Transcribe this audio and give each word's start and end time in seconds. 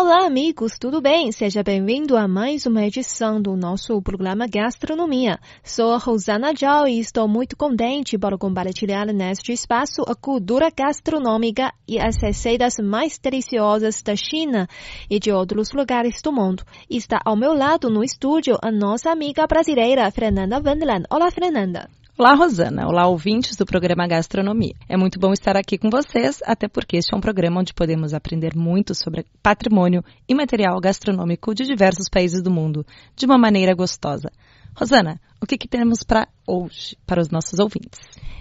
Olá, 0.00 0.26
amigos, 0.26 0.78
tudo 0.78 1.00
bem? 1.00 1.32
Seja 1.32 1.60
bem-vindo 1.60 2.16
a 2.16 2.28
mais 2.28 2.66
uma 2.66 2.86
edição 2.86 3.42
do 3.42 3.56
nosso 3.56 4.00
programa 4.00 4.46
Gastronomia. 4.46 5.40
Sou 5.64 5.90
a 5.90 5.98
Rosana 5.98 6.54
Zhao 6.54 6.86
e 6.86 7.00
estou 7.00 7.26
muito 7.26 7.56
contente 7.56 8.16
para 8.16 8.38
compartilhar 8.38 9.06
neste 9.06 9.50
espaço 9.50 10.02
a 10.06 10.14
cultura 10.14 10.70
gastronômica 10.70 11.72
e 11.84 11.98
as 11.98 12.14
receitas 12.22 12.74
mais 12.80 13.18
deliciosas 13.18 14.00
da 14.00 14.14
China 14.14 14.68
e 15.10 15.18
de 15.18 15.32
outros 15.32 15.72
lugares 15.72 16.22
do 16.22 16.30
mundo. 16.30 16.62
Está 16.88 17.20
ao 17.24 17.34
meu 17.34 17.52
lado 17.52 17.90
no 17.90 18.04
estúdio 18.04 18.56
a 18.62 18.70
nossa 18.70 19.10
amiga 19.10 19.48
brasileira 19.48 20.08
Fernanda 20.12 20.62
Wendland. 20.64 21.06
Olá, 21.10 21.28
Fernanda. 21.32 21.90
Olá, 22.20 22.34
Rosana. 22.34 22.88
Olá, 22.88 23.06
ouvintes 23.06 23.54
do 23.54 23.64
programa 23.64 24.04
Gastronomia. 24.04 24.74
É 24.88 24.96
muito 24.96 25.20
bom 25.20 25.32
estar 25.32 25.56
aqui 25.56 25.78
com 25.78 25.88
vocês, 25.88 26.40
até 26.44 26.66
porque 26.66 26.96
este 26.96 27.14
é 27.14 27.16
um 27.16 27.20
programa 27.20 27.60
onde 27.60 27.72
podemos 27.72 28.12
aprender 28.12 28.56
muito 28.56 28.92
sobre 28.92 29.24
patrimônio 29.40 30.02
e 30.28 30.34
material 30.34 30.80
gastronômico 30.80 31.54
de 31.54 31.64
diversos 31.64 32.08
países 32.08 32.42
do 32.42 32.50
mundo, 32.50 32.84
de 33.14 33.24
uma 33.24 33.38
maneira 33.38 33.72
gostosa. 33.72 34.32
Rosana, 34.74 35.20
o 35.40 35.46
que, 35.46 35.58
que 35.58 35.68
temos 35.68 36.02
para 36.02 36.28
hoje, 36.46 36.96
para 37.06 37.20
os 37.20 37.30
nossos 37.30 37.58
ouvintes? 37.58 38.00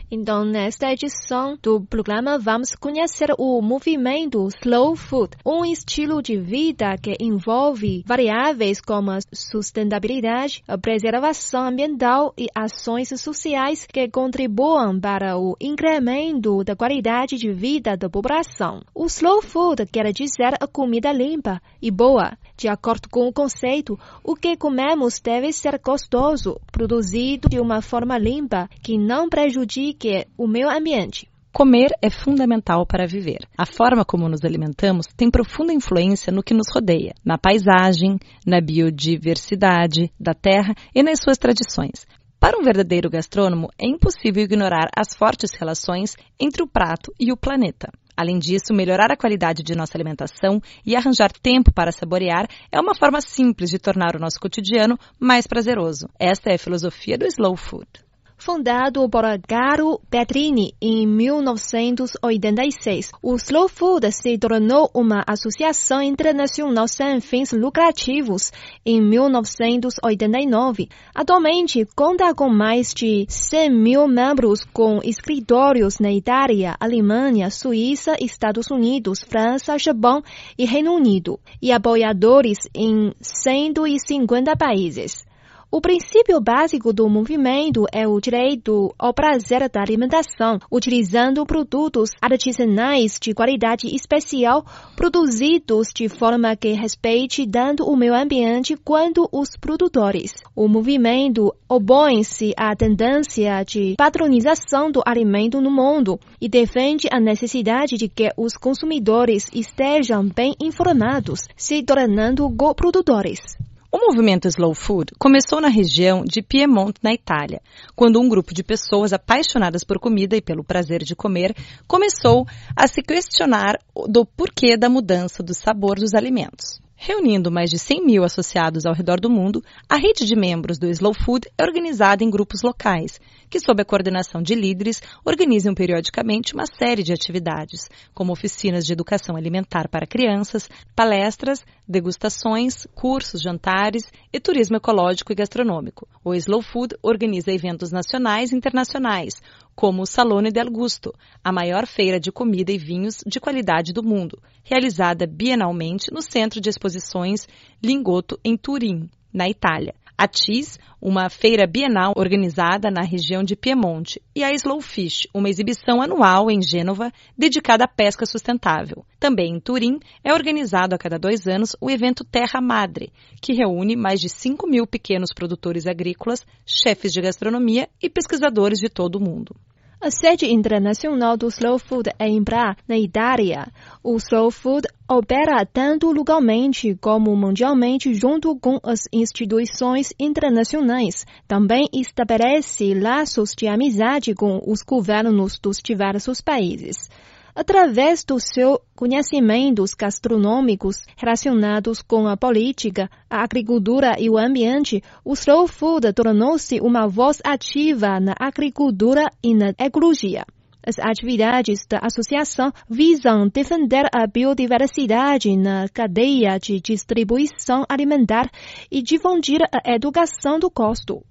Então, 0.09 0.45
nesta 0.45 0.89
edição 0.89 1.57
do 1.61 1.81
programa, 1.81 2.39
vamos 2.39 2.73
conhecer 2.73 3.27
o 3.37 3.61
movimento 3.61 4.47
Slow 4.63 4.95
Food, 4.95 5.35
um 5.45 5.65
estilo 5.65 6.21
de 6.21 6.37
vida 6.37 6.95
que 6.97 7.17
envolve 7.19 8.05
variáveis 8.07 8.79
como 8.79 9.11
sustentabilidade, 9.33 10.63
preservação 10.81 11.65
ambiental 11.65 12.33
e 12.37 12.47
ações 12.55 13.09
sociais 13.19 13.85
que 13.85 14.07
contribuam 14.07 14.97
para 14.97 15.37
o 15.37 15.57
incremento 15.59 16.63
da 16.63 16.73
qualidade 16.73 17.35
de 17.35 17.51
vida 17.51 17.97
da 17.97 18.09
população. 18.09 18.83
O 18.95 19.07
Slow 19.07 19.41
Food 19.41 19.87
quer 19.87 20.09
dizer 20.13 20.53
a 20.57 20.67
comida 20.67 21.11
limpa 21.11 21.61
e 21.81 21.91
boa. 21.91 22.37
De 22.55 22.69
acordo 22.69 23.09
com 23.09 23.27
o 23.27 23.33
conceito, 23.33 23.99
o 24.23 24.35
que 24.35 24.55
comemos 24.55 25.19
deve 25.19 25.51
ser 25.51 25.79
gostoso, 25.83 26.59
produzido 26.87 27.49
de 27.49 27.59
uma 27.59 27.81
forma 27.81 28.17
limpa 28.17 28.69
que 28.81 28.97
não 28.97 29.27
prejudique 29.27 30.25
o 30.37 30.47
meio 30.47 30.69
ambiente. 30.69 31.27
Comer 31.51 31.89
é 32.01 32.09
fundamental 32.09 32.85
para 32.85 33.05
viver. 33.05 33.39
A 33.57 33.65
forma 33.65 34.05
como 34.05 34.29
nos 34.29 34.45
alimentamos 34.45 35.05
tem 35.17 35.29
profunda 35.29 35.73
influência 35.73 36.31
no 36.31 36.41
que 36.41 36.53
nos 36.53 36.67
rodeia, 36.73 37.13
na 37.25 37.37
paisagem, 37.37 38.17
na 38.45 38.61
biodiversidade 38.61 40.09
da 40.17 40.33
terra 40.33 40.73
e 40.95 41.03
nas 41.03 41.19
suas 41.21 41.37
tradições. 41.37 42.07
Para 42.39 42.57
um 42.57 42.63
verdadeiro 42.63 43.09
gastrônomo, 43.09 43.67
é 43.77 43.85
impossível 43.85 44.43
ignorar 44.43 44.87
as 44.95 45.13
fortes 45.17 45.51
relações 45.59 46.15
entre 46.39 46.63
o 46.63 46.67
prato 46.67 47.11
e 47.19 47.33
o 47.33 47.37
planeta. 47.37 47.91
Além 48.17 48.39
disso, 48.39 48.73
melhorar 48.73 49.11
a 49.11 49.15
qualidade 49.15 49.61
de 49.61 49.75
nossa 49.75 49.95
alimentação 49.95 50.59
e 50.83 50.95
arranjar 50.95 51.31
tempo 51.31 51.71
para 51.71 51.91
saborear 51.91 52.47
é 52.71 52.81
uma 52.81 52.95
forma 52.95 53.21
simples 53.21 53.69
de 53.69 53.77
tornar 53.77 54.15
o 54.15 54.19
nosso 54.19 54.39
cotidiano 54.39 54.97
mais 55.19 55.45
prazeroso. 55.45 56.09
Esta 56.19 56.49
é 56.49 56.55
a 56.55 56.59
filosofia 56.59 57.15
do 57.15 57.27
slow 57.27 57.55
food 57.55 58.06
fundado 58.37 59.09
por 59.09 59.23
Garo 59.47 59.99
Petrini 60.09 60.73
em 60.79 61.07
1986. 61.07 63.11
O 63.21 63.35
Slow 63.35 63.67
Food 63.67 64.09
se 64.11 64.37
tornou 64.37 64.89
uma 64.93 65.23
associação 65.27 66.01
internacional 66.01 66.87
sem 66.87 67.19
fins 67.19 67.51
lucrativos 67.51 68.53
em 68.85 69.01
1989. 69.01 70.87
Atualmente, 71.13 71.85
conta 71.95 72.33
com 72.33 72.49
mais 72.49 72.93
de 72.93 73.25
100 73.27 73.69
mil 73.69 74.07
membros 74.07 74.63
com 74.71 75.01
escritórios 75.03 75.99
na 75.99 76.13
Itália, 76.13 76.77
Alemanha, 76.79 77.49
Suíça, 77.49 78.15
Estados 78.21 78.71
Unidos, 78.71 79.19
França, 79.27 79.77
Japão 79.77 80.23
e 80.57 80.63
Reino 80.65 80.93
Unido, 80.93 81.37
e 81.61 81.69
apoiadores 81.71 82.59
em 82.73 83.11
150 83.19 84.55
países. 84.55 85.26
O 85.69 85.81
princípio 85.81 86.39
básico 86.39 86.93
do 86.93 87.09
movimento 87.09 87.85
é 87.91 88.07
o 88.07 88.21
direito 88.21 88.95
ao 88.97 89.13
prazer 89.13 89.69
da 89.69 89.81
alimentação, 89.81 90.59
utilizando 90.71 91.45
produtos 91.45 92.09
artesanais 92.21 93.19
de 93.21 93.33
qualidade 93.33 93.93
especial, 93.93 94.65
produzidos 94.95 95.89
de 95.93 96.07
forma 96.07 96.55
que 96.55 96.71
respeite 96.71 97.45
tanto 97.45 97.83
o 97.83 97.97
meio 97.97 98.15
ambiente 98.15 98.77
quanto 98.77 99.27
os 99.29 99.49
produtores. 99.59 100.31
O 100.55 100.69
movimento 100.69 101.53
opõe-se 101.67 102.53
à 102.55 102.73
tendência 102.73 103.61
de 103.65 103.95
padronização 103.97 104.89
do 104.89 105.03
alimento 105.05 105.59
no 105.59 105.69
mundo 105.69 106.17
e 106.39 106.47
defende 106.47 107.09
a 107.11 107.19
necessidade 107.19 107.97
de 107.97 108.07
que 108.07 108.31
os 108.37 108.53
consumidores 108.53 109.49
estejam 109.53 110.29
bem 110.29 110.55
informados, 110.61 111.41
se 111.57 111.83
tornando 111.83 112.49
co-produtores. 112.51 113.57
O 113.89 113.99
movimento 113.99 114.49
Slow 114.49 114.73
Food 114.73 115.13
começou 115.17 115.61
na 115.61 115.69
região 115.69 116.25
de 116.25 116.41
Piemonte, 116.41 116.99
na 117.01 117.13
Itália, 117.13 117.61
quando 117.95 118.19
um 118.19 118.27
grupo 118.27 118.53
de 118.53 118.61
pessoas 118.61 119.13
apaixonadas 119.13 119.85
por 119.85 119.97
comida 119.97 120.35
e 120.35 120.41
pelo 120.41 120.61
prazer 120.61 121.03
de 121.03 121.15
comer 121.15 121.55
começou 121.87 122.45
a 122.75 122.85
se 122.85 123.01
questionar 123.01 123.79
do 124.09 124.25
porquê 124.25 124.75
da 124.75 124.89
mudança 124.89 125.41
do 125.41 125.53
sabor 125.53 125.95
dos 125.95 126.13
alimentos. 126.13 126.81
Reunindo 126.99 127.51
mais 127.51 127.69
de 127.69 127.77
100 127.77 128.03
mil 128.03 128.23
associados 128.23 128.85
ao 128.85 128.93
redor 128.93 129.21
do 129.21 129.29
mundo, 129.29 129.63
a 129.87 129.97
rede 129.97 130.25
de 130.25 130.35
membros 130.35 130.79
do 130.79 130.89
Slow 130.89 131.13
Food 131.13 131.47
é 131.55 131.63
organizada 131.63 132.23
em 132.23 132.29
grupos 132.29 132.63
locais, 132.63 133.21
que, 133.49 133.59
sob 133.59 133.81
a 133.81 133.85
coordenação 133.85 134.41
de 134.41 134.55
líderes, 134.55 134.99
organizam 135.23 135.75
periodicamente 135.75 136.55
uma 136.55 136.65
série 136.65 137.03
de 137.03 137.13
atividades, 137.13 137.87
como 138.15 138.33
oficinas 138.33 138.83
de 138.83 138.93
educação 138.93 139.35
alimentar 139.35 139.87
para 139.87 140.07
crianças, 140.07 140.67
palestras, 140.95 141.63
degustações, 141.87 142.85
cursos, 142.93 143.41
jantares 143.41 144.03
e 144.33 144.39
turismo 144.39 144.77
ecológico 144.77 145.31
e 145.31 145.35
gastronômico. 145.35 146.07
O 146.23 146.33
Slow 146.33 146.61
Food 146.61 146.95
organiza 147.01 147.51
eventos 147.51 147.91
nacionais 147.91 148.51
e 148.51 148.55
internacionais, 148.55 149.41
como 149.75 150.01
o 150.01 150.05
Salone 150.05 150.51
del 150.51 150.69
Gusto, 150.69 151.13
a 151.43 151.51
maior 151.51 151.85
feira 151.87 152.19
de 152.19 152.31
comida 152.31 152.71
e 152.71 152.77
vinhos 152.77 153.23
de 153.25 153.39
qualidade 153.39 153.93
do 153.93 154.03
mundo, 154.03 154.41
realizada 154.63 155.25
bienalmente 155.25 156.11
no 156.11 156.21
Centro 156.21 156.59
de 156.59 156.69
Exposições 156.69 157.47
Lingotto, 157.81 158.39
em 158.43 158.57
Turim, 158.57 159.09
na 159.31 159.47
Itália. 159.47 159.93
A 160.19 160.27
TIS, 160.27 160.79
uma 160.99 161.29
feira 161.29 161.67
bienal 161.67 162.13
organizada 162.17 162.89
na 162.89 163.03
região 163.03 163.43
de 163.43 163.55
Piemonte, 163.55 164.19
e 164.35 164.43
a 164.43 164.51
Slow 164.51 164.81
Fish, 164.81 165.27
uma 165.31 165.47
exibição 165.47 166.01
anual 166.01 166.49
em 166.49 166.59
Gênova 166.59 167.11
dedicada 167.37 167.83
à 167.83 167.87
pesca 167.87 168.25
sustentável. 168.25 169.05
Também 169.19 169.53
em 169.53 169.59
Turim 169.59 169.99
é 170.23 170.33
organizado 170.33 170.95
a 170.95 170.97
cada 170.97 171.19
dois 171.19 171.45
anos 171.45 171.75
o 171.79 171.87
evento 171.87 172.23
Terra 172.23 172.59
Madre, 172.59 173.13
que 173.39 173.53
reúne 173.53 173.95
mais 173.95 174.19
de 174.19 174.27
5 174.27 174.65
mil 174.67 174.87
pequenos 174.87 175.31
produtores 175.31 175.85
agrícolas, 175.85 176.43
chefes 176.65 177.13
de 177.13 177.21
gastronomia 177.21 177.87
e 178.01 178.09
pesquisadores 178.09 178.79
de 178.79 178.89
todo 178.89 179.17
o 179.17 179.23
mundo. 179.23 179.55
A 179.99 180.11
sede 180.11 180.45
internacional 180.45 181.35
do 181.35 181.47
Slow 181.47 181.79
Food 181.79 182.11
é 182.19 182.27
em 182.27 182.39
Bra, 182.43 182.77
na 182.87 182.95
Itália. 182.95 183.65
O 184.03 184.15
Slow 184.17 184.51
Food 184.51 184.87
opera 185.09 185.65
tanto 185.65 186.11
localmente 186.11 186.95
como 187.01 187.35
mundialmente 187.35 188.13
junto 188.13 188.55
com 188.59 188.79
as 188.83 189.05
instituições 189.11 190.13
internacionais. 190.19 191.25
Também 191.47 191.89
estabelece 191.91 192.93
laços 192.93 193.55
de 193.57 193.67
amizade 193.67 194.35
com 194.35 194.61
os 194.67 194.83
governos 194.83 195.57
dos 195.57 195.77
diversos 195.83 196.41
países 196.41 197.09
através 197.57 198.23
dos 198.23 198.43
seus 198.53 198.77
conhecimentos 198.95 199.95
gastronômicos 199.95 201.03
relacionados 201.17 202.03
com 202.03 202.27
a 202.27 202.37
política, 202.37 203.09
a 203.27 203.43
agricultura 203.43 204.15
e 204.19 204.29
o 204.29 204.37
ambiente, 204.37 205.01
o 205.25 205.33
Slow 205.33 205.67
Food 205.67 206.13
tornou-se 206.13 206.79
uma 206.79 207.07
voz 207.07 207.41
ativa 207.43 208.19
na 208.19 208.35
agricultura 208.39 209.25
e 209.43 209.55
na 209.55 209.73
ecologia. 209.79 210.45
As 210.85 210.99
atividades 210.99 211.85
da 211.89 211.99
associação 212.03 212.71
visam 212.87 213.49
defender 213.49 214.05
a 214.13 214.27
biodiversidade 214.27 215.57
na 215.57 215.89
cadeia 215.89 216.59
de 216.59 216.79
distribuição 216.79 217.83
alimentar 217.89 218.47
e 218.91 219.01
difundir 219.01 219.61
a 219.63 219.95
educação 219.95 220.59
do 220.59 220.69
gosto. 220.69 221.23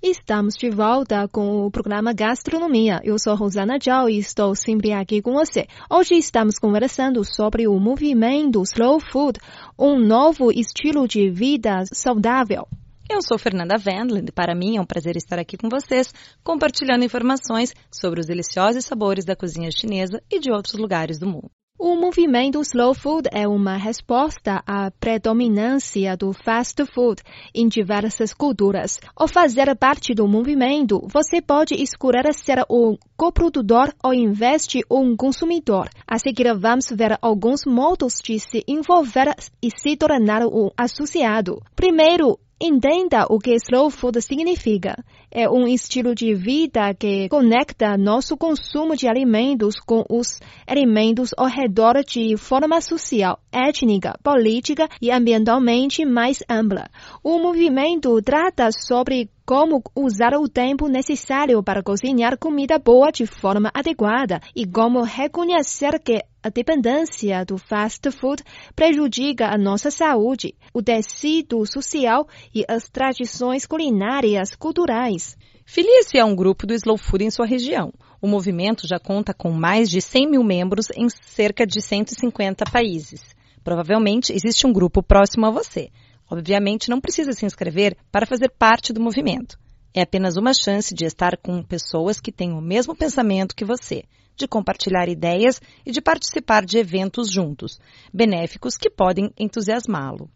Estamos 0.00 0.54
de 0.54 0.70
volta 0.70 1.26
com 1.26 1.66
o 1.66 1.70
programa 1.72 2.12
Gastronomia. 2.12 3.00
Eu 3.02 3.18
sou 3.18 3.34
Rosana 3.34 3.80
Zhao 3.82 4.08
e 4.08 4.16
estou 4.16 4.54
sempre 4.54 4.92
aqui 4.92 5.20
com 5.20 5.32
você. 5.32 5.66
Hoje 5.90 6.14
estamos 6.14 6.56
conversando 6.56 7.24
sobre 7.24 7.66
o 7.66 7.76
movimento 7.80 8.62
Slow 8.62 9.00
Food, 9.00 9.40
um 9.76 9.98
novo 9.98 10.52
estilo 10.52 11.08
de 11.08 11.28
vida 11.30 11.82
saudável. 11.92 12.68
Eu 13.10 13.20
sou 13.20 13.36
Fernanda 13.40 13.74
Wendland 13.74 14.28
e 14.28 14.32
para 14.32 14.54
mim 14.54 14.76
é 14.76 14.80
um 14.80 14.86
prazer 14.86 15.16
estar 15.16 15.40
aqui 15.40 15.56
com 15.56 15.68
vocês, 15.68 16.14
compartilhando 16.44 17.04
informações 17.04 17.74
sobre 17.90 18.20
os 18.20 18.26
deliciosos 18.26 18.84
sabores 18.84 19.24
da 19.24 19.34
cozinha 19.34 19.70
chinesa 19.72 20.22
e 20.30 20.38
de 20.38 20.52
outros 20.52 20.74
lugares 20.74 21.18
do 21.18 21.26
mundo. 21.26 21.57
O 21.80 21.94
movimento 21.94 22.60
Slow 22.60 22.92
Food 22.92 23.28
é 23.30 23.46
uma 23.46 23.76
resposta 23.76 24.64
à 24.66 24.90
predominância 24.90 26.16
do 26.16 26.32
fast 26.32 26.84
food 26.86 27.22
em 27.54 27.68
diversas 27.68 28.34
culturas. 28.34 28.98
Ao 29.14 29.28
fazer 29.28 29.72
parte 29.76 30.12
do 30.12 30.26
movimento, 30.26 31.06
você 31.06 31.40
pode 31.40 31.80
escolher 31.80 32.34
ser 32.34 32.66
um 32.68 32.96
coprodutor 33.16 33.94
ou 34.02 34.12
investe 34.12 34.84
um 34.90 35.16
consumidor. 35.16 35.88
A 36.04 36.18
seguir, 36.18 36.52
vamos 36.52 36.90
ver 36.90 37.16
alguns 37.22 37.64
modos 37.64 38.20
de 38.24 38.40
se 38.40 38.64
envolver 38.66 39.32
e 39.62 39.70
se 39.70 39.96
tornar 39.96 40.44
um 40.48 40.70
associado. 40.76 41.62
Primeiro, 41.76 42.40
Entenda 42.60 43.24
o 43.30 43.38
que 43.38 43.54
slow 43.54 43.88
food 43.88 44.20
significa. 44.20 44.96
É 45.30 45.48
um 45.48 45.68
estilo 45.68 46.12
de 46.12 46.34
vida 46.34 46.92
que 46.92 47.28
conecta 47.28 47.96
nosso 47.96 48.36
consumo 48.36 48.96
de 48.96 49.06
alimentos 49.06 49.76
com 49.76 50.04
os 50.10 50.40
alimentos 50.66 51.30
ao 51.36 51.46
redor 51.46 52.02
de 52.02 52.36
forma 52.36 52.80
social, 52.80 53.38
étnica, 53.52 54.18
política 54.24 54.88
e 55.00 55.12
ambientalmente 55.12 56.04
mais 56.04 56.42
ampla. 56.50 56.88
O 57.22 57.38
movimento 57.38 58.20
trata 58.22 58.70
sobre 58.72 59.30
como 59.48 59.82
usar 59.96 60.34
o 60.34 60.46
tempo 60.46 60.88
necessário 60.88 61.62
para 61.62 61.82
cozinhar 61.82 62.36
comida 62.36 62.78
boa 62.78 63.10
de 63.10 63.24
forma 63.24 63.70
adequada 63.72 64.42
e 64.54 64.66
como 64.66 65.00
reconhecer 65.00 65.98
que 66.00 66.22
a 66.42 66.50
dependência 66.50 67.46
do 67.46 67.56
fast 67.56 68.10
food 68.10 68.44
prejudica 68.76 69.46
a 69.46 69.56
nossa 69.56 69.90
saúde, 69.90 70.54
o 70.74 70.82
tecido 70.82 71.64
social 71.64 72.28
e 72.54 72.62
as 72.68 72.90
tradições 72.90 73.64
culinárias 73.64 74.54
culturais. 74.54 75.34
Filie-se 75.64 76.18
a 76.18 76.26
um 76.26 76.36
grupo 76.36 76.66
do 76.66 76.74
Slow 76.74 76.98
Food 76.98 77.24
em 77.24 77.30
sua 77.30 77.46
região. 77.46 77.90
O 78.20 78.28
movimento 78.28 78.86
já 78.86 78.98
conta 78.98 79.32
com 79.32 79.50
mais 79.50 79.88
de 79.88 80.02
100 80.02 80.30
mil 80.30 80.44
membros 80.44 80.88
em 80.94 81.08
cerca 81.08 81.66
de 81.66 81.80
150 81.80 82.66
países. 82.70 83.22
Provavelmente 83.64 84.30
existe 84.30 84.66
um 84.66 84.74
grupo 84.74 85.02
próximo 85.02 85.46
a 85.46 85.50
você. 85.50 85.88
Obviamente, 86.30 86.90
não 86.90 87.00
precisa 87.00 87.32
se 87.32 87.46
inscrever 87.46 87.96
para 88.12 88.26
fazer 88.26 88.50
parte 88.50 88.92
do 88.92 89.00
movimento. 89.00 89.58
É 89.94 90.02
apenas 90.02 90.36
uma 90.36 90.52
chance 90.52 90.94
de 90.94 91.04
estar 91.04 91.36
com 91.38 91.62
pessoas 91.62 92.20
que 92.20 92.30
têm 92.30 92.52
o 92.52 92.60
mesmo 92.60 92.94
pensamento 92.94 93.56
que 93.56 93.64
você, 93.64 94.04
de 94.36 94.46
compartilhar 94.46 95.08
ideias 95.08 95.60
e 95.84 95.90
de 95.90 96.00
participar 96.00 96.64
de 96.64 96.78
eventos 96.78 97.30
juntos, 97.30 97.80
benéficos 98.12 98.76
que 98.76 98.90
podem 98.90 99.32
entusiasmá-lo. 99.38 100.30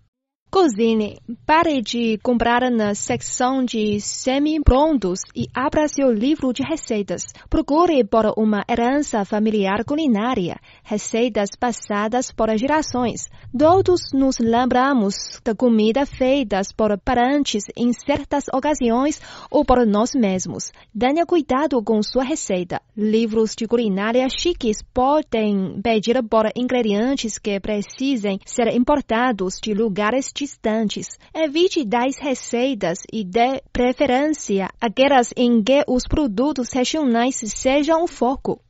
Cozinhe. 0.53 1.19
Pare 1.47 1.81
de 1.81 2.19
comprar 2.23 2.71
na 2.71 2.95
secção 2.95 3.65
de 3.65 3.99
semi-prontos 3.99 5.21
e 5.35 5.47
abra 5.55 5.89
seu 5.89 6.13
livro 6.13 6.53
de 6.53 6.63
receitas. 6.63 7.23
Procure 7.49 8.05
por 8.05 8.35
uma 8.37 8.63
herança 8.69 9.25
familiar 9.25 9.83
culinária, 9.83 10.61
receitas 10.85 11.49
passadas 11.59 12.31
por 12.31 12.55
gerações. 12.59 13.31
Todos 13.59 14.03
nos 14.13 14.37
lembramos 14.39 15.15
da 15.43 15.55
comida 15.55 16.05
feitas 16.05 16.71
por 16.71 16.99
parentes 16.99 17.65
em 17.75 17.91
certas 17.95 18.45
ocasiões 18.53 19.23
ou 19.51 19.65
por 19.65 19.87
nós 19.87 20.11
mesmos. 20.15 20.71
Tenha 20.99 21.25
cuidado 21.25 21.83
com 21.83 22.03
sua 22.03 22.25
receita. 22.25 22.79
Livros 22.95 23.55
de 23.57 23.67
culinária 23.67 24.29
chiques 24.29 24.83
podem 24.93 25.81
pedir 25.83 26.23
por 26.25 26.51
ingredientes 26.55 27.39
que 27.39 27.59
precisem 27.59 28.39
ser 28.45 28.69
importados 28.69 29.55
de 29.63 29.73
lugares 29.73 30.31
distantes. 30.43 31.19
Evite 31.33 31.85
das 31.85 32.19
receitas 32.19 32.99
e 33.13 33.25
dê 33.25 33.63
preferência 33.73 34.69
àquelas 34.81 35.33
em 35.37 35.63
que 35.63 35.85
os 35.87 36.03
produtos 36.03 36.73
regionais 36.73 37.37
sejam 37.37 38.03
o 38.03 38.09
foco. 38.09 38.61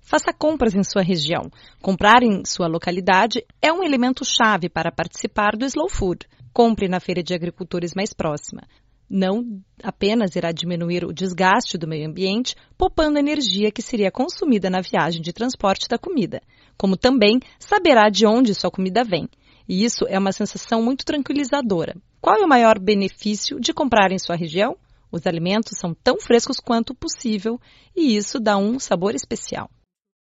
Faça 0.00 0.32
compras 0.32 0.74
em 0.74 0.82
sua 0.82 1.02
região. 1.02 1.48
Comprar 1.80 2.24
em 2.24 2.44
sua 2.44 2.66
localidade 2.66 3.44
é 3.62 3.72
um 3.72 3.84
elemento 3.84 4.24
chave 4.24 4.68
para 4.68 4.90
participar 4.90 5.56
do 5.56 5.64
Slow 5.64 5.88
Food. 5.88 6.26
Compre 6.52 6.88
na 6.88 6.98
feira 6.98 7.22
de 7.22 7.32
agricultores 7.32 7.92
mais 7.94 8.12
próxima. 8.12 8.62
Não 9.08 9.62
apenas 9.84 10.34
irá 10.34 10.50
diminuir 10.50 11.04
o 11.04 11.12
desgaste 11.12 11.78
do 11.78 11.86
meio 11.86 12.08
ambiente, 12.08 12.56
poupando 12.76 13.20
energia 13.20 13.70
que 13.70 13.82
seria 13.82 14.10
consumida 14.10 14.68
na 14.68 14.80
viagem 14.80 15.22
de 15.22 15.32
transporte 15.32 15.88
da 15.88 15.98
comida, 15.98 16.40
como 16.76 16.96
também 16.96 17.38
saberá 17.58 18.08
de 18.08 18.26
onde 18.26 18.54
sua 18.54 18.70
comida 18.70 19.04
vem 19.04 19.28
e 19.70 19.84
isso 19.84 20.04
é 20.08 20.18
uma 20.18 20.32
sensação 20.32 20.82
muito 20.82 21.04
tranquilizadora. 21.04 21.94
Qual 22.20 22.34
é 22.34 22.44
o 22.44 22.48
maior 22.48 22.76
benefício 22.76 23.60
de 23.60 23.72
comprar 23.72 24.10
em 24.10 24.18
sua 24.18 24.34
região? 24.34 24.76
Os 25.12 25.28
alimentos 25.28 25.78
são 25.78 25.94
tão 25.94 26.18
frescos 26.20 26.58
quanto 26.58 26.92
possível 26.92 27.56
e 27.94 28.16
isso 28.16 28.40
dá 28.40 28.56
um 28.56 28.80
sabor 28.80 29.14
especial. 29.14 29.70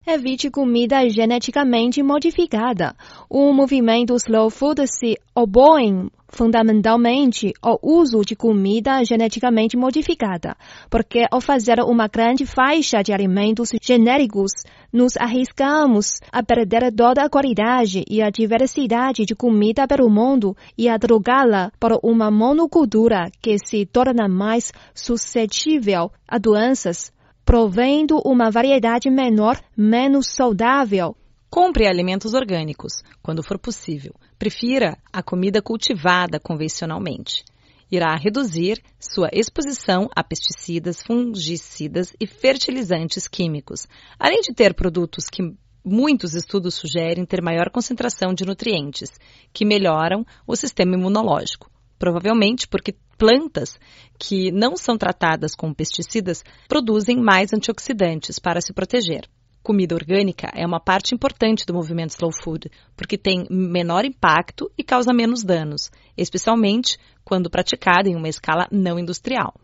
Evite 0.05 0.51
comida 0.51 1.09
geneticamente 1.09 2.03
modificada. 2.03 2.93
O 3.31 3.53
movimento 3.53 4.17
Slow 4.17 4.51
Food 4.51 4.85
se 4.89 5.17
opõe 5.33 6.11
fundamentalmente 6.29 7.53
ao 7.63 7.79
uso 7.81 8.23
de 8.23 8.35
comida 8.35 9.05
geneticamente 9.05 9.77
modificada, 9.77 10.57
porque 10.91 11.25
ao 11.31 11.41
fazer 11.41 11.79
uma 11.81 12.09
grande 12.09 12.45
faixa 12.45 13.01
de 13.01 13.13
alimentos 13.13 13.69
genéricos, 13.81 14.51
nos 14.93 15.17
arriscamos 15.17 16.19
a 16.33 16.43
perder 16.43 16.93
toda 16.93 17.23
a 17.23 17.31
qualidade 17.31 18.03
e 18.11 18.21
a 18.21 18.29
diversidade 18.29 19.25
de 19.25 19.37
comida 19.37 19.87
pelo 19.87 20.11
mundo 20.11 20.57
e 20.77 20.89
a 20.89 20.99
trocá-la 20.99 21.71
por 21.79 22.01
uma 22.03 22.29
monocultura 22.29 23.31
que 23.41 23.57
se 23.57 23.87
torna 23.87 24.27
mais 24.27 24.73
suscetível 24.93 26.11
a 26.27 26.39
doenças 26.39 27.13
provendo 27.45 28.21
uma 28.25 28.51
variedade 28.51 29.11
menor, 29.11 29.61
menos 29.77 30.29
saudável. 30.29 31.17
Compre 31.51 31.87
alimentos 31.87 32.33
orgânicos, 32.35 33.03
quando 33.23 33.43
for 33.43 33.59
possível. 33.59 34.15
Prefira 34.39 34.97
a 35.13 35.23
comida 35.23 35.61
cultivada 35.61 36.41
convencionalmente. 36.41 37.45
Irá 37.91 38.17
reduzir 38.17 38.83
sua 38.99 39.29
exposição 39.33 40.09
a 40.17 40.25
pesticidas, 40.25 41.03
fungicidas 41.03 42.15
e 42.19 42.27
fertilizantes 42.27 43.29
químicos, 43.29 43.87
além 44.19 44.41
de 44.41 44.55
ter 44.55 44.73
produtos 44.73 45.27
que 45.27 45.55
muitos 45.85 46.33
estudos 46.33 46.75
sugerem 46.75 47.27
ter 47.27 47.43
maior 47.43 47.69
concentração 47.71 48.33
de 48.33 48.47
nutrientes, 48.47 49.11
que 49.53 49.67
melhoram 49.67 50.25
o 50.47 50.57
sistema 50.57 50.95
imunológico 50.95 51.71
provavelmente 52.03 52.67
porque 52.67 52.97
plantas 53.23 53.79
que 54.19 54.51
não 54.51 54.77
são 54.77 54.99
tratadas 54.99 55.55
com 55.55 55.73
pesticidas 55.73 56.43
produzem 56.67 57.23
mais 57.23 57.53
antioxidantes 57.53 58.41
para 58.41 58.61
se 58.61 58.73
proteger. 58.73 59.29
Comida 59.63 59.95
orgânica 59.95 60.51
é 60.53 60.67
uma 60.67 60.81
parte 60.81 61.15
importante 61.15 61.65
do 61.65 61.73
movimento 61.73 62.11
Slow 62.11 62.33
Food, 62.33 62.69
porque 62.97 63.17
tem 63.17 63.47
menor 63.49 64.05
impacto 64.05 64.69
e 64.77 64.83
causa 64.83 65.13
menos 65.13 65.45
danos, 65.45 65.89
especialmente 66.17 66.99
quando 67.25 67.49
praticada 67.49 68.09
em 68.09 68.17
uma 68.17 68.29
escala 68.29 68.67
não 68.73 68.99
industrial. 68.99 69.55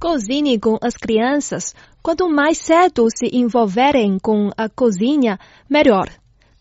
Cozinhe 0.00 0.58
com 0.58 0.76
as 0.82 0.96
crianças. 0.96 1.76
Quanto 2.02 2.28
mais 2.28 2.58
cedo 2.58 3.06
se 3.16 3.30
envolverem 3.32 4.18
com 4.18 4.50
a 4.56 4.68
cozinha, 4.68 5.38
melhor. 5.68 6.08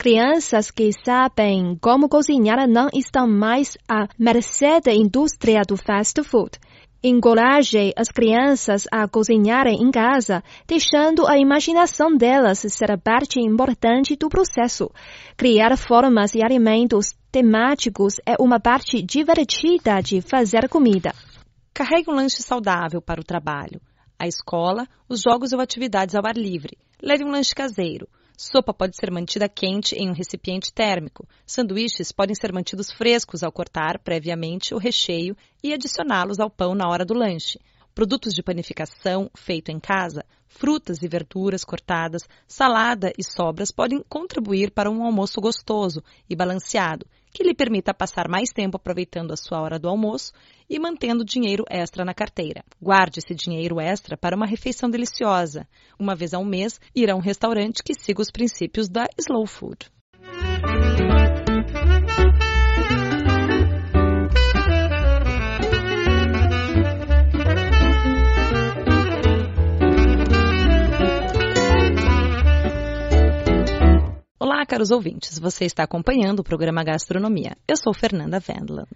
Crianças 0.01 0.71
que 0.71 0.91
sabem 1.03 1.77
como 1.81 2.07
cozinhar 2.07 2.65
não 2.69 2.87
estão 2.93 3.27
mais 3.27 3.77
à 3.85 4.07
mercê 4.17 4.79
da 4.79 4.93
indústria 4.93 5.61
do 5.67 5.75
fast 5.75 6.23
food. 6.23 6.51
Encoraje 7.03 7.91
as 7.97 8.07
crianças 8.07 8.85
a 8.93 9.09
cozinharem 9.09 9.83
em 9.83 9.91
casa, 9.91 10.41
deixando 10.65 11.27
a 11.27 11.37
imaginação 11.37 12.15
delas 12.15 12.59
ser 12.59 12.97
parte 12.97 13.41
importante 13.41 14.15
do 14.15 14.29
processo. 14.29 14.89
Criar 15.35 15.77
formas 15.77 16.33
e 16.33 16.41
alimentos 16.41 17.13
temáticos 17.29 18.21
é 18.25 18.35
uma 18.39 18.57
parte 18.57 19.01
divertida 19.01 19.99
de 20.01 20.21
fazer 20.21 20.69
comida. 20.69 21.13
Carregue 21.73 22.09
um 22.09 22.15
lanche 22.15 22.41
saudável 22.41 23.01
para 23.01 23.19
o 23.19 23.25
trabalho, 23.25 23.81
a 24.17 24.25
escola, 24.25 24.87
os 25.09 25.19
jogos 25.19 25.51
ou 25.51 25.59
atividades 25.59 26.15
ao 26.15 26.25
ar 26.25 26.37
livre. 26.37 26.77
Leve 27.03 27.25
um 27.25 27.31
lanche 27.31 27.53
caseiro. 27.53 28.07
Sopa 28.41 28.73
pode 28.73 28.95
ser 28.95 29.11
mantida 29.11 29.49
quente 29.49 29.95
em 29.95 30.09
um 30.09 30.13
recipiente 30.13 30.71
térmico. 30.71 31.27
Sanduíches 31.45 32.13
podem 32.13 32.33
ser 32.33 32.53
mantidos 32.53 32.89
frescos 32.89 33.43
ao 33.43 33.51
cortar 33.51 33.99
previamente 33.99 34.73
o 34.73 34.77
recheio 34.77 35.35
e 35.61 35.73
adicioná-los 35.73 36.39
ao 36.39 36.49
pão 36.49 36.73
na 36.73 36.87
hora 36.87 37.03
do 37.03 37.13
lanche. 37.13 37.59
Produtos 37.93 38.33
de 38.33 38.41
panificação 38.41 39.29
feito 39.35 39.71
em 39.71 39.77
casa, 39.77 40.23
frutas 40.47 41.03
e 41.03 41.07
verduras 41.09 41.65
cortadas, 41.65 42.21
salada 42.47 43.11
e 43.17 43.23
sobras 43.25 43.71
podem 43.71 44.01
contribuir 44.07 44.71
para 44.71 44.89
um 44.89 45.03
almoço 45.03 45.41
gostoso 45.41 46.01
e 46.29 46.33
balanceado, 46.33 47.05
que 47.31 47.43
lhe 47.43 47.53
permita 47.53 47.93
passar 47.93 48.27
mais 48.27 48.51
tempo 48.51 48.77
aproveitando 48.77 49.31
a 49.31 49.37
sua 49.37 49.61
hora 49.61 49.79
do 49.79 49.87
almoço 49.87 50.33
e 50.69 50.79
mantendo 50.79 51.25
dinheiro 51.25 51.63
extra 51.69 52.05
na 52.05 52.13
carteira. 52.13 52.63
Guarde 52.81 53.19
esse 53.19 53.33
dinheiro 53.33 53.79
extra 53.79 54.17
para 54.17 54.35
uma 54.35 54.45
refeição 54.45 54.89
deliciosa. 54.89 55.67
Uma 55.99 56.15
vez 56.15 56.33
ao 56.33 56.45
mês, 56.45 56.79
ir 56.95 57.09
a 57.09 57.15
um 57.15 57.19
restaurante 57.19 57.83
que 57.83 57.93
siga 57.93 58.21
os 58.21 58.31
princípios 58.31 58.89
da 58.89 59.07
Slow 59.17 59.45
Food. 59.45 59.89
Caros 74.69 74.91
ouvintes. 74.91 75.39
Você 75.39 75.65
está 75.65 75.83
acompanhando 75.83 76.41
o 76.41 76.43
programa 76.43 76.83
Gastronomia. 76.83 77.57
Eu 77.67 77.75
sou 77.75 77.91
Fernanda 77.91 78.39
Vendland. 78.39 78.87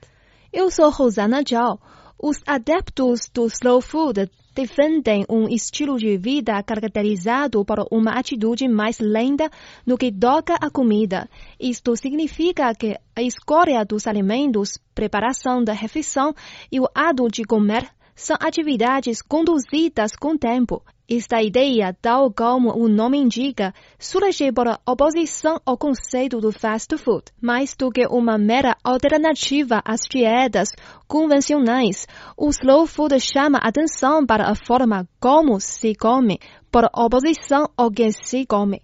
Eu 0.54 0.70
sou 0.70 0.92
Rosana 0.92 1.42
Zhao. 1.42 1.80
Os 2.22 2.38
adeptos 2.46 3.28
do 3.34 3.48
slow 3.48 3.82
food 3.82 4.30
defendem 4.54 5.26
um 5.28 5.50
estilo 5.50 5.98
de 5.98 6.16
vida 6.16 6.62
caracterizado 6.62 7.66
por 7.66 7.88
uma 7.92 8.12
atitude 8.12 8.68
mais 8.68 9.00
lenta 9.00 9.50
no 9.84 9.98
que 9.98 10.12
toca 10.12 10.54
à 10.62 10.70
comida. 10.70 11.28
Isto 11.60 11.96
significa 11.96 12.72
que 12.76 12.96
a 13.16 13.24
escolha 13.24 13.84
dos 13.84 14.06
alimentos, 14.06 14.78
preparação 14.94 15.64
da 15.64 15.74
refeição 15.74 16.36
e 16.72 16.80
o 16.80 16.88
ato 16.94 17.28
de 17.30 17.44
comer 17.44 17.90
são 18.16 18.38
atividades 18.40 19.24
conduzidas 19.24 20.16
com 20.16 20.38
tempo. 20.38 20.84
Esta 21.10 21.42
ideia, 21.42 21.94
tal 22.02 22.32
como 22.32 22.72
o 22.72 22.88
nome 22.88 23.18
indica, 23.18 23.74
surge 24.00 24.54
por 24.54 24.68
oposição 24.86 25.60
ao 25.66 25.78
conceito 25.78 26.40
do 26.40 26.52
fast 26.52 26.96
food. 26.98 27.26
Mais 27.42 27.76
do 27.76 27.92
que 27.92 28.08
uma 28.08 28.38
mera 28.38 28.78
alternativa 28.82 29.82
às 29.84 30.00
dietas 30.10 30.70
convencionais, 31.06 32.08
o 32.38 32.50
slow 32.50 32.88
food 32.88 33.20
chama 33.20 33.58
atenção 33.58 34.26
para 34.26 34.50
a 34.50 34.56
forma 34.56 35.06
como 35.20 35.60
se 35.60 35.94
come, 35.94 36.40
por 36.72 36.90
oposição 36.96 37.70
ao 37.76 37.92
que 37.92 38.10
se 38.12 38.46
come. 38.46 38.82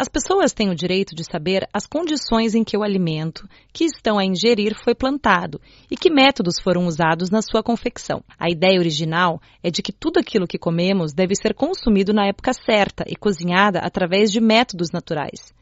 As 0.00 0.08
pessoas 0.08 0.52
têm 0.52 0.70
o 0.70 0.76
direito 0.76 1.12
de 1.12 1.24
saber 1.24 1.68
as 1.72 1.84
condições 1.84 2.54
em 2.54 2.62
que 2.62 2.76
o 2.76 2.84
alimento 2.84 3.48
que 3.72 3.84
estão 3.84 4.16
a 4.16 4.24
ingerir 4.24 4.72
foi 4.76 4.94
plantado 4.94 5.60
e 5.90 5.96
que 5.96 6.08
métodos 6.08 6.60
foram 6.62 6.86
usados 6.86 7.30
na 7.30 7.42
sua 7.42 7.64
confecção. 7.64 8.22
A 8.38 8.48
ideia 8.48 8.78
original 8.78 9.42
é 9.60 9.72
de 9.72 9.82
que 9.82 9.90
tudo 9.90 10.20
aquilo 10.20 10.46
que 10.46 10.56
comemos 10.56 11.12
deve 11.12 11.34
ser 11.34 11.52
consumido 11.52 12.12
na 12.12 12.28
época 12.28 12.52
certa 12.52 13.02
e 13.08 13.16
cozinhada 13.16 13.80
através 13.80 14.30
de 14.30 14.40
métodos 14.40 14.92
naturais. 14.92 15.52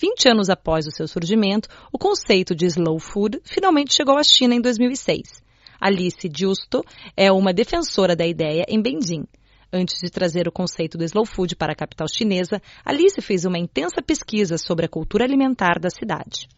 20 0.00 0.28
anos 0.28 0.48
após 0.48 0.86
o 0.86 0.92
seu 0.92 1.08
surgimento, 1.08 1.68
o 1.92 1.98
conceito 1.98 2.54
de 2.54 2.66
slow 2.66 3.00
food 3.00 3.40
finalmente 3.42 3.92
chegou 3.92 4.16
à 4.16 4.22
China 4.22 4.54
em 4.54 4.60
2006. 4.60 5.42
Alice 5.80 6.30
Justo 6.32 6.84
é 7.16 7.32
uma 7.32 7.52
defensora 7.52 8.14
da 8.14 8.24
ideia 8.24 8.64
em 8.68 8.80
Beijing. 8.80 9.24
Antes 9.72 10.00
de 10.02 10.10
trazer 10.10 10.48
o 10.48 10.52
conceito 10.52 10.98
do 10.98 11.04
slow 11.04 11.24
food 11.24 11.54
para 11.54 11.72
a 11.72 11.76
capital 11.76 12.08
chinesa, 12.08 12.60
Alice 12.84 13.20
fez 13.22 13.44
uma 13.44 13.58
intensa 13.58 14.02
pesquisa 14.02 14.58
sobre 14.58 14.86
a 14.86 14.88
cultura 14.88 15.24
alimentar 15.24 15.78
da 15.78 15.88
cidade. 15.88 16.48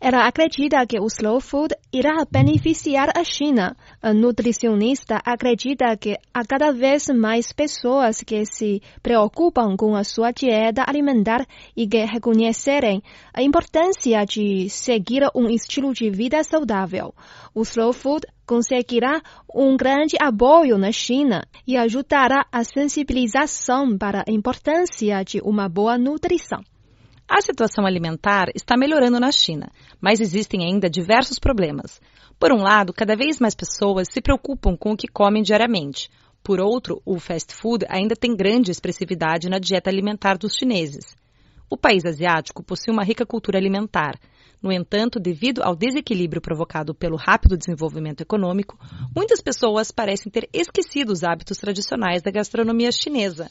Ela 0.00 0.28
acredita 0.28 0.86
que 0.86 1.00
o 1.00 1.06
slow 1.06 1.40
food 1.40 1.74
irá 1.92 2.24
beneficiar 2.30 3.10
a 3.16 3.24
China. 3.24 3.76
A 4.00 4.14
nutricionista 4.14 5.20
acredita 5.24 5.96
que 5.96 6.16
há 6.32 6.44
cada 6.46 6.70
vez 6.70 7.08
mais 7.08 7.52
pessoas 7.52 8.22
que 8.22 8.44
se 8.46 8.80
preocupam 9.02 9.76
com 9.76 9.96
a 9.96 10.04
sua 10.04 10.30
dieta 10.30 10.84
alimentar 10.86 11.44
e 11.76 11.84
que 11.88 12.04
reconhecerem 12.04 13.02
a 13.34 13.42
importância 13.42 14.24
de 14.24 14.70
seguir 14.70 15.24
um 15.34 15.48
estilo 15.48 15.92
de 15.92 16.08
vida 16.10 16.44
saudável. 16.44 17.12
O 17.52 17.62
slow 17.62 17.92
food 17.92 18.24
conseguirá 18.46 19.20
um 19.52 19.76
grande 19.76 20.16
apoio 20.20 20.78
na 20.78 20.92
China 20.92 21.42
e 21.66 21.76
ajudará 21.76 22.46
a 22.52 22.62
sensibilização 22.62 23.98
para 23.98 24.20
a 24.20 24.30
importância 24.30 25.24
de 25.24 25.40
uma 25.40 25.68
boa 25.68 25.98
nutrição. 25.98 26.62
A 27.30 27.42
situação 27.42 27.84
alimentar 27.84 28.46
está 28.54 28.74
melhorando 28.74 29.20
na 29.20 29.30
China, 29.30 29.70
mas 30.00 30.18
existem 30.18 30.64
ainda 30.64 30.88
diversos 30.88 31.38
problemas. 31.38 32.00
Por 32.40 32.50
um 32.50 32.62
lado, 32.62 32.90
cada 32.90 33.14
vez 33.14 33.38
mais 33.38 33.54
pessoas 33.54 34.08
se 34.10 34.22
preocupam 34.22 34.74
com 34.74 34.92
o 34.92 34.96
que 34.96 35.06
comem 35.06 35.42
diariamente. 35.42 36.08
Por 36.42 36.58
outro, 36.58 37.02
o 37.04 37.18
fast 37.18 37.54
food 37.54 37.84
ainda 37.90 38.16
tem 38.16 38.34
grande 38.34 38.70
expressividade 38.70 39.50
na 39.50 39.58
dieta 39.58 39.90
alimentar 39.90 40.38
dos 40.38 40.54
chineses. 40.54 41.14
O 41.68 41.76
país 41.76 42.06
asiático 42.06 42.62
possui 42.62 42.94
uma 42.94 43.04
rica 43.04 43.26
cultura 43.26 43.58
alimentar. 43.58 44.18
No 44.60 44.72
entanto, 44.72 45.20
devido 45.20 45.62
ao 45.62 45.76
desequilíbrio 45.76 46.42
provocado 46.42 46.92
pelo 46.92 47.16
rápido 47.16 47.56
desenvolvimento 47.56 48.22
econômico, 48.22 48.76
muitas 49.14 49.40
pessoas 49.40 49.92
parecem 49.92 50.32
ter 50.32 50.48
esquecido 50.52 51.12
os 51.12 51.22
hábitos 51.22 51.58
tradicionais 51.58 52.22
da 52.22 52.30
gastronomia 52.30 52.90
chinesa. 52.90 53.50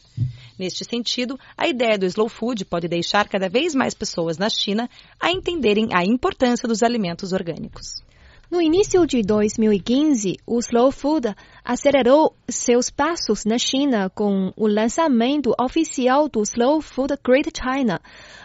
Neste 0.60 0.84
sentido, 0.84 1.40
a 1.58 1.68
ideia 1.68 1.98
do 1.98 2.06
slow 2.06 2.28
food 2.28 2.66
pode 2.66 2.88
deixar 2.90 3.30
cada 3.30 3.48
vez 3.48 3.74
mais 3.74 3.94
pessoas 3.94 4.38
na 4.38 4.50
China 4.50 4.90
a 5.20 5.32
entenderem 5.32 5.90
a 5.94 6.04
importância 6.04 6.68
dos 6.68 6.84
alimentos 6.84 7.32
orgânicos. 7.32 8.06
No 8.50 8.62
início 8.62 9.06
de 9.06 9.22
2015, 9.24 10.38
o 10.48 10.60
Slow 10.60 10.90
Food 10.90 11.36
acelerou 11.66 12.34
seus 12.48 12.90
passos 12.90 13.44
na 13.44 13.58
China 13.58 14.10
com 14.10 14.54
o 14.56 14.68
lançamento 14.68 15.54
oficial 15.60 16.30
do 16.30 16.42
Slow 16.44 16.80
Food 16.82 17.14
Great 17.22 17.52
China, 17.54 18.00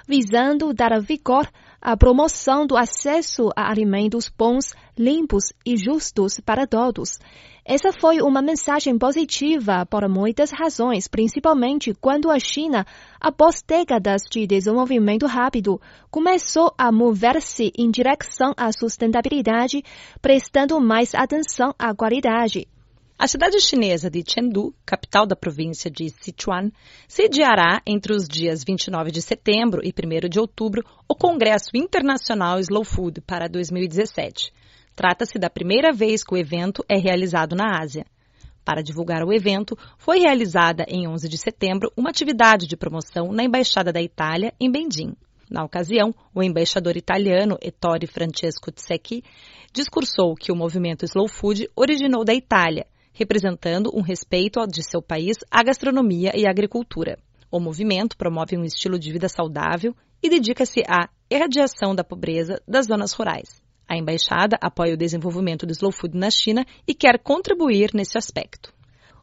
visando 0.08 0.74
dar 0.74 1.00
vigor 1.00 1.48
à 1.82 1.96
promoção 1.96 2.64
do 2.64 2.76
acesso 2.76 3.50
a 3.56 3.68
alimentos 3.68 4.28
bons, 4.28 4.72
limpos 4.96 5.52
e 5.66 5.76
justos 5.76 6.38
para 6.38 6.66
todos. 6.66 7.18
Essa 7.64 7.92
foi 7.92 8.20
uma 8.20 8.40
mensagem 8.40 8.96
positiva 8.96 9.84
por 9.86 10.08
muitas 10.08 10.50
razões, 10.50 11.06
principalmente 11.08 11.92
quando 12.00 12.30
a 12.30 12.38
China, 12.38 12.86
após 13.20 13.62
décadas 13.62 14.22
de 14.30 14.46
desenvolvimento 14.46 15.26
rápido, 15.26 15.80
começou 16.10 16.72
a 16.78 16.90
mover-se 16.90 17.72
em 17.76 17.90
direção 17.90 18.52
à 18.56 18.72
sustentabilidade, 18.72 19.82
prestando 20.20 20.80
mais 20.80 21.14
atenção 21.14 21.74
à 21.78 21.94
qualidade. 21.94 22.66
A 23.22 23.28
cidade 23.28 23.60
chinesa 23.60 24.10
de 24.10 24.20
Chengdu, 24.28 24.74
capital 24.84 25.24
da 25.24 25.36
província 25.36 25.88
de 25.88 26.08
Sichuan, 26.08 26.72
sediará 27.06 27.80
entre 27.86 28.12
os 28.12 28.26
dias 28.26 28.64
29 28.64 29.12
de 29.12 29.22
setembro 29.22 29.80
e 29.84 29.94
1 29.94 30.28
de 30.28 30.40
outubro 30.40 30.84
o 31.08 31.14
Congresso 31.14 31.70
Internacional 31.72 32.58
Slow 32.58 32.84
Food 32.84 33.20
para 33.20 33.46
2017. 33.46 34.52
Trata-se 34.96 35.38
da 35.38 35.48
primeira 35.48 35.92
vez 35.92 36.24
que 36.24 36.34
o 36.34 36.36
evento 36.36 36.84
é 36.88 36.98
realizado 36.98 37.54
na 37.54 37.80
Ásia. 37.80 38.04
Para 38.64 38.82
divulgar 38.82 39.22
o 39.22 39.32
evento, 39.32 39.78
foi 39.96 40.18
realizada 40.18 40.84
em 40.88 41.06
11 41.06 41.28
de 41.28 41.38
setembro 41.38 41.92
uma 41.96 42.10
atividade 42.10 42.66
de 42.66 42.76
promoção 42.76 43.30
na 43.30 43.44
Embaixada 43.44 43.92
da 43.92 44.02
Itália, 44.02 44.52
em 44.58 44.68
Beijing. 44.68 45.14
Na 45.48 45.62
ocasião, 45.62 46.12
o 46.34 46.42
embaixador 46.42 46.96
italiano 46.96 47.58
Ettore 47.60 48.06
Francesco 48.06 48.72
Tsecchi 48.72 49.22
discursou 49.72 50.34
que 50.34 50.50
o 50.50 50.56
movimento 50.56 51.04
Slow 51.04 51.28
Food 51.28 51.68
originou 51.76 52.24
da 52.24 52.32
Itália, 52.32 52.86
representando 53.12 53.90
um 53.94 54.00
respeito 54.00 54.66
de 54.66 54.82
seu 54.82 55.02
país 55.02 55.38
à 55.50 55.62
gastronomia 55.62 56.32
e 56.34 56.46
à 56.46 56.50
agricultura. 56.50 57.18
O 57.50 57.60
movimento 57.60 58.16
promove 58.16 58.56
um 58.56 58.64
estilo 58.64 58.98
de 58.98 59.12
vida 59.12 59.28
saudável 59.28 59.94
e 60.22 60.30
dedica-se 60.30 60.82
à 60.88 61.08
erradiação 61.28 61.94
da 61.94 62.02
pobreza 62.02 62.62
das 62.66 62.86
zonas 62.86 63.12
rurais. 63.12 63.62
A 63.88 63.96
embaixada 63.96 64.56
apoia 64.60 64.94
o 64.94 64.96
desenvolvimento 64.96 65.66
do 65.66 65.72
slow 65.72 65.92
food 65.92 66.16
na 66.16 66.30
China 66.30 66.64
e 66.86 66.94
quer 66.94 67.18
contribuir 67.18 67.90
nesse 67.92 68.16
aspecto. 68.16 68.72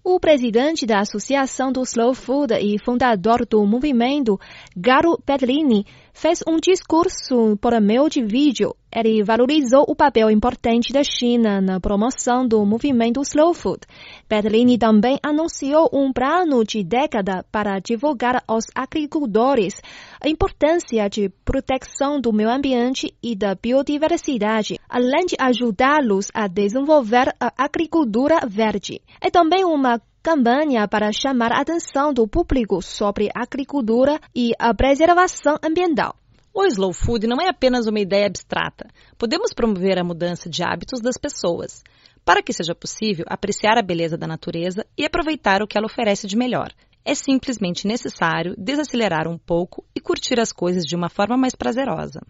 O 0.03 0.19
presidente 0.19 0.85
da 0.85 1.01
Associação 1.01 1.71
do 1.71 1.81
Slow 1.81 2.13
Food 2.13 2.53
e 2.53 2.79
fundador 2.83 3.45
do 3.45 3.65
movimento, 3.65 4.39
Garo 4.75 5.19
Pedlini, 5.25 5.85
fez 6.13 6.43
um 6.47 6.57
discurso 6.57 7.57
por 7.61 7.79
meio 7.81 8.09
de 8.09 8.23
vídeo. 8.23 8.75
Ele 8.91 9.23
valorizou 9.23 9.85
o 9.87 9.95
papel 9.95 10.31
importante 10.31 10.91
da 10.91 11.03
China 11.03 11.61
na 11.61 11.79
promoção 11.79 12.47
do 12.47 12.65
movimento 12.65 13.21
Slow 13.21 13.53
Food. 13.53 13.81
Pedlini 14.27 14.79
também 14.79 15.19
anunciou 15.23 15.89
um 15.93 16.11
plano 16.11 16.63
de 16.63 16.83
década 16.83 17.45
para 17.51 17.79
divulgar 17.79 18.43
aos 18.47 18.65
agricultores 18.73 19.79
a 20.19 20.27
importância 20.27 21.07
de 21.07 21.29
proteção 21.45 22.19
do 22.19 22.33
meio 22.33 22.49
ambiente 22.49 23.13
e 23.21 23.35
da 23.35 23.53
biodiversidade, 23.53 24.79
além 24.89 25.27
de 25.27 25.35
ajudá-los 25.39 26.29
a 26.33 26.47
desenvolver 26.47 27.31
a 27.39 27.53
agricultura 27.57 28.39
verde. 28.47 29.01
É 29.21 29.29
também 29.29 29.63
uma 29.63 30.01
campanha 30.21 30.87
para 30.87 31.11
chamar 31.11 31.51
a 31.51 31.61
atenção 31.61 32.13
do 32.13 32.27
público 32.27 32.81
sobre 32.81 33.29
a 33.35 33.43
agricultura 33.43 34.19
e 34.35 34.51
a 34.59 34.73
preservação 34.73 35.57
ambiental. 35.63 36.15
O 36.53 36.65
slow 36.65 36.91
food 36.91 37.27
não 37.27 37.39
é 37.39 37.47
apenas 37.47 37.87
uma 37.87 37.99
ideia 37.99 38.25
abstrata. 38.25 38.89
Podemos 39.17 39.53
promover 39.53 39.99
a 39.99 40.03
mudança 40.03 40.49
de 40.49 40.63
hábitos 40.63 40.99
das 40.99 41.17
pessoas, 41.17 41.83
para 42.25 42.43
que 42.43 42.51
seja 42.51 42.75
possível 42.75 43.25
apreciar 43.29 43.77
a 43.77 43.81
beleza 43.81 44.17
da 44.17 44.27
natureza 44.27 44.85
e 44.97 45.05
aproveitar 45.05 45.61
o 45.61 45.67
que 45.67 45.77
ela 45.77 45.87
oferece 45.87 46.27
de 46.27 46.35
melhor. 46.35 46.71
É 47.05 47.15
simplesmente 47.15 47.87
necessário 47.87 48.55
desacelerar 48.57 49.27
um 49.27 49.37
pouco 49.37 49.85
e 49.95 50.01
curtir 50.01 50.39
as 50.39 50.51
coisas 50.51 50.83
de 50.83 50.95
uma 50.95 51.09
forma 51.09 51.37
mais 51.37 51.55
prazerosa. 51.55 52.21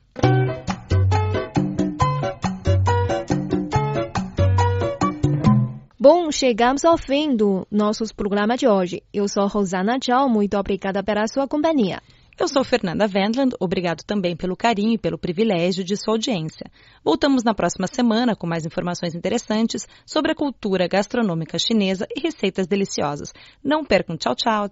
Bom, 6.01 6.31
chegamos 6.31 6.85
ao 6.85 6.97
fim 6.97 7.35
do 7.35 7.67
nosso 7.69 8.05
programa 8.15 8.55
de 8.55 8.65
hoje. 8.65 9.03
Eu 9.13 9.27
sou 9.27 9.45
Rosana 9.47 9.99
Tchau, 9.99 10.29
muito 10.29 10.57
obrigada 10.57 11.03
pela 11.03 11.27
sua 11.27 11.45
companhia. 11.45 12.01
Eu 12.39 12.47
sou 12.47 12.63
Fernanda 12.63 13.03
Wendland, 13.03 13.53
obrigado 13.59 14.01
também 14.05 14.33
pelo 14.33 14.55
carinho 14.55 14.93
e 14.93 14.97
pelo 14.97 15.17
privilégio 15.17 15.83
de 15.83 15.97
sua 15.97 16.13
audiência. 16.13 16.71
Voltamos 17.03 17.43
na 17.43 17.53
próxima 17.53 17.85
semana 17.85 18.33
com 18.33 18.47
mais 18.47 18.65
informações 18.65 19.13
interessantes 19.13 19.85
sobre 20.05 20.31
a 20.31 20.35
cultura 20.35 20.87
gastronômica 20.87 21.59
chinesa 21.59 22.07
e 22.15 22.21
receitas 22.21 22.65
deliciosas. 22.65 23.33
Não 23.61 23.83
percam, 23.83 24.15
tchau, 24.15 24.33
tchau, 24.35 24.69